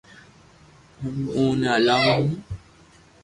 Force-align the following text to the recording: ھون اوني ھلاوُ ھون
ھون 0.99 1.15
اوني 1.35 1.67
ھلاوُ 1.73 2.09
ھون 2.15 2.29